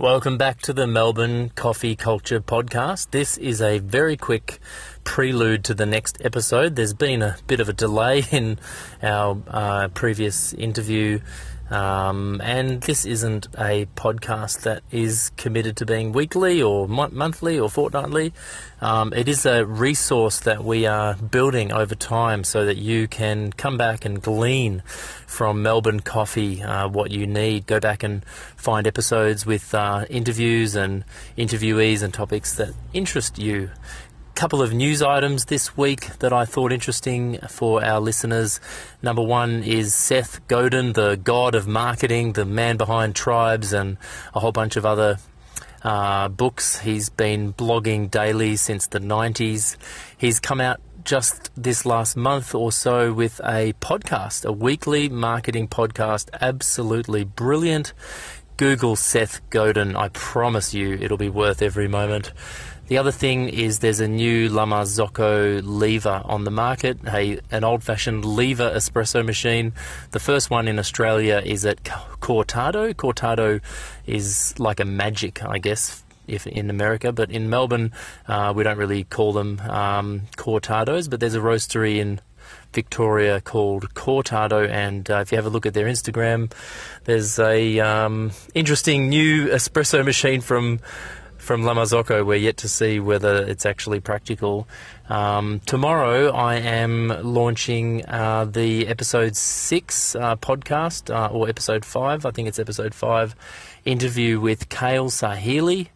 Welcome 0.00 0.38
back 0.38 0.62
to 0.62 0.72
the 0.72 0.86
Melbourne 0.86 1.50
Coffee 1.50 1.94
Culture 1.94 2.40
Podcast. 2.40 3.10
This 3.10 3.36
is 3.36 3.60
a 3.60 3.80
very 3.80 4.16
quick 4.16 4.58
prelude 5.04 5.64
to 5.64 5.74
the 5.74 5.86
next 5.86 6.18
episode. 6.24 6.76
There's 6.76 6.94
been 6.94 7.22
a 7.22 7.36
bit 7.46 7.60
of 7.60 7.68
a 7.68 7.72
delay 7.72 8.24
in 8.30 8.58
our 9.02 9.40
uh, 9.48 9.88
previous 9.88 10.52
interview 10.52 11.20
um, 11.70 12.40
and 12.42 12.82
this 12.82 13.06
isn't 13.06 13.46
a 13.56 13.86
podcast 13.94 14.62
that 14.62 14.82
is 14.90 15.30
committed 15.36 15.76
to 15.76 15.86
being 15.86 16.10
weekly 16.10 16.60
or 16.60 16.88
monthly 16.88 17.60
or 17.60 17.70
fortnightly. 17.70 18.32
Um, 18.80 19.12
it 19.12 19.28
is 19.28 19.46
a 19.46 19.64
resource 19.64 20.40
that 20.40 20.64
we 20.64 20.86
are 20.86 21.14
building 21.14 21.70
over 21.72 21.94
time 21.94 22.42
so 22.42 22.64
that 22.64 22.76
you 22.76 23.06
can 23.06 23.52
come 23.52 23.78
back 23.78 24.04
and 24.04 24.20
glean 24.20 24.82
from 25.28 25.62
Melbourne 25.62 26.00
Coffee 26.00 26.60
uh, 26.60 26.88
what 26.88 27.12
you 27.12 27.24
need. 27.26 27.66
Go 27.66 27.78
back 27.78 28.02
and 28.02 28.24
find 28.56 28.86
episodes 28.86 29.46
with 29.46 29.72
uh, 29.72 30.06
interviews 30.10 30.74
and 30.74 31.04
interviewees 31.38 32.02
and 32.02 32.12
topics 32.12 32.56
that 32.56 32.74
interest 32.92 33.38
you 33.38 33.70
couple 34.40 34.62
of 34.62 34.72
news 34.72 35.02
items 35.02 35.44
this 35.44 35.76
week 35.76 36.16
that 36.20 36.32
I 36.32 36.46
thought 36.46 36.72
interesting 36.72 37.38
for 37.50 37.84
our 37.84 38.00
listeners. 38.00 38.58
Number 39.02 39.20
one 39.20 39.62
is 39.62 39.94
Seth 39.94 40.40
Godin, 40.48 40.94
the 40.94 41.16
god 41.16 41.54
of 41.54 41.68
marketing, 41.68 42.32
the 42.32 42.46
man 42.46 42.78
behind 42.78 43.14
Tribes, 43.14 43.74
and 43.74 43.98
a 44.32 44.40
whole 44.40 44.50
bunch 44.50 44.76
of 44.76 44.86
other 44.86 45.18
uh, 45.84 46.30
books. 46.30 46.78
He's 46.78 47.10
been 47.10 47.52
blogging 47.52 48.10
daily 48.10 48.56
since 48.56 48.86
the 48.86 48.98
90s. 48.98 49.76
He's 50.16 50.40
come 50.40 50.62
out 50.62 50.80
just 51.04 51.50
this 51.54 51.84
last 51.84 52.16
month 52.16 52.54
or 52.54 52.72
so 52.72 53.12
with 53.12 53.40
a 53.44 53.74
podcast, 53.74 54.46
a 54.46 54.52
weekly 54.52 55.10
marketing 55.10 55.68
podcast. 55.68 56.30
Absolutely 56.40 57.24
brilliant. 57.24 57.92
Google 58.60 58.94
Seth 58.94 59.40
Godin. 59.48 59.96
I 59.96 60.08
promise 60.08 60.74
you 60.74 60.92
it'll 60.92 61.16
be 61.16 61.30
worth 61.30 61.62
every 61.62 61.88
moment. 61.88 62.30
The 62.88 62.98
other 62.98 63.10
thing 63.10 63.48
is 63.48 63.78
there's 63.78 64.00
a 64.00 64.06
new 64.06 64.50
La 64.50 64.66
Marzocco 64.66 65.62
lever 65.64 66.20
on 66.26 66.44
the 66.44 66.50
market, 66.50 66.98
a, 67.08 67.40
an 67.50 67.64
old 67.64 67.82
fashioned 67.82 68.26
lever 68.26 68.70
espresso 68.70 69.24
machine. 69.24 69.72
The 70.10 70.20
first 70.20 70.50
one 70.50 70.68
in 70.68 70.78
Australia 70.78 71.40
is 71.42 71.64
at 71.64 71.84
Cortado. 71.84 72.92
Cortado 72.92 73.62
is 74.04 74.54
like 74.58 74.78
a 74.78 74.84
magic, 74.84 75.42
I 75.42 75.56
guess, 75.56 76.04
if 76.26 76.46
in 76.46 76.68
America, 76.68 77.12
but 77.12 77.30
in 77.30 77.48
Melbourne 77.48 77.92
uh, 78.28 78.52
we 78.54 78.62
don't 78.62 78.76
really 78.76 79.04
call 79.04 79.32
them 79.32 79.58
um, 79.60 80.22
Cortados, 80.36 81.08
but 81.08 81.18
there's 81.18 81.34
a 81.34 81.40
roastery 81.40 81.96
in 81.96 82.20
Victoria 82.72 83.40
called 83.40 83.94
Cortado, 83.94 84.68
and 84.68 85.10
uh, 85.10 85.18
if 85.18 85.32
you 85.32 85.36
have 85.36 85.46
a 85.46 85.50
look 85.50 85.66
at 85.66 85.74
their 85.74 85.86
Instagram, 85.86 86.52
there's 87.04 87.38
a 87.38 87.80
um, 87.80 88.30
interesting 88.54 89.08
new 89.08 89.48
espresso 89.48 90.04
machine 90.04 90.40
from 90.40 90.80
from 91.40 91.64
La 91.64 91.74
Marzocco, 91.74 92.24
we're 92.24 92.36
yet 92.36 92.58
to 92.58 92.68
see 92.68 93.00
whether 93.00 93.42
it's 93.42 93.64
actually 93.64 93.98
practical. 93.98 94.68
Um, 95.08 95.60
tomorrow, 95.64 96.28
I 96.28 96.56
am 96.56 97.08
launching 97.08 98.04
uh, 98.06 98.44
the 98.44 98.86
episode 98.86 99.34
six 99.36 100.14
uh, 100.14 100.36
podcast, 100.36 101.12
uh, 101.12 101.32
or 101.32 101.48
episode 101.48 101.84
five, 101.84 102.26
I 102.26 102.30
think 102.30 102.46
it's 102.46 102.58
episode 102.58 102.94
five, 102.94 103.34
interview 103.84 104.38
with 104.38 104.68
Kale 104.68 105.08
Sahili. 105.08 105.88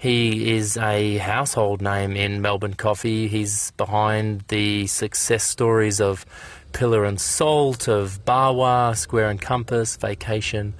He 0.00 0.54
is 0.54 0.76
a 0.76 1.18
household 1.18 1.82
name 1.82 2.14
in 2.14 2.40
Melbourne 2.40 2.74
coffee. 2.74 3.26
He's 3.26 3.72
behind 3.72 4.44
the 4.46 4.86
success 4.86 5.42
stories 5.42 6.00
of 6.00 6.24
Pillar 6.72 7.04
of 7.04 7.20
Salt, 7.20 7.88
of 7.88 8.24
Bawa, 8.24 8.96
Square 8.96 9.30
and 9.30 9.40
Compass, 9.40 9.96
Vacation 9.96 10.74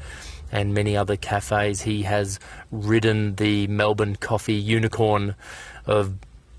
and 0.52 0.72
many 0.72 0.96
other 0.96 1.16
cafes. 1.16 1.80
He 1.80 2.02
has 2.02 2.38
ridden 2.70 3.34
the 3.34 3.66
Melbourne 3.66 4.14
coffee 4.14 4.54
unicorn 4.54 5.34
of 5.84 6.14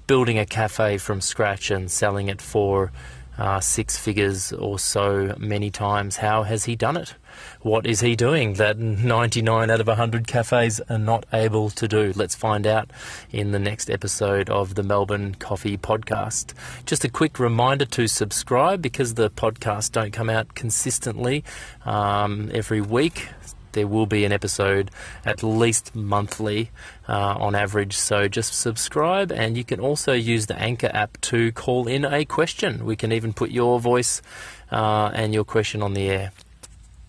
building 0.05 0.38
a 0.38 0.45
cafe 0.45 0.97
from 0.97 1.22
scratch 1.22 1.72
and 1.72 1.89
selling 1.89 2.28
it 2.28 2.41
for 2.41 2.91
uh, 3.39 3.59
six 3.61 3.97
figures 3.97 4.51
or 4.51 4.77
so 4.77 5.33
many 5.38 5.72
times. 5.72 6.17
How 6.17 6.44
has 6.44 6.66
he 6.66 6.75
done 6.75 6.97
it? 6.97 7.16
What 7.61 7.88
is 7.88 8.01
he 8.01 8.16
doing 8.16 8.53
that 8.55 8.77
99 8.77 9.72
out 9.72 9.79
of 9.79 9.88
100 9.88 10.27
cafes 10.27 10.81
are 10.89 10.97
not 10.97 11.25
able 11.31 11.69
to 11.72 11.88
do? 11.88 12.11
Let's 12.16 12.35
find 12.35 12.67
out 12.67 12.91
in 13.31 13.51
the 13.51 13.59
next 13.59 13.89
episode 13.89 14.49
of 14.49 14.75
the 14.75 14.83
Melbourne 14.83 15.35
Coffee 15.35 15.78
Podcast. 15.78 16.53
Just 16.85 17.05
a 17.05 17.09
quick 17.09 17.39
reminder 17.39 17.85
to 17.85 18.07
subscribe 18.07 18.81
because 18.81 19.13
the 19.13 19.29
podcasts 19.29 19.91
don't 19.91 20.11
come 20.11 20.29
out 20.29 20.53
consistently 20.53 21.45
um, 21.85 22.51
every 22.53 22.81
week 22.81 23.29
there 23.74 23.88
will 23.88 24.06
be 24.06 24.25
an 24.25 24.31
episode 24.31 24.91
at 25.25 25.44
least 25.44 25.96
monthly 25.96 26.72
uh, 27.07 27.35
on 27.38 27.56
average. 27.56 27.96
So 27.96 28.28
just 28.28 28.53
subscribe, 28.53 29.31
and 29.31 29.57
you 29.57 29.63
can 29.63 29.80
also 29.80 30.13
use 30.13 30.47
the 30.47 30.59
Anchor 30.59 30.91
app 30.94 31.19
to 31.22 31.52
call 31.52 31.88
in 31.88 32.06
a 32.06 32.25
question. 32.25 32.85
We 32.85 32.96
can 32.96 33.12
even 33.12 33.34
put 33.34 33.52
your 33.52 33.79
voice 33.79 34.22
uh, 34.72 35.12
and 35.13 35.34
your 35.34 35.44
question 35.44 35.81
on 35.81 35.94
the 35.94 36.09
air. 36.09 36.31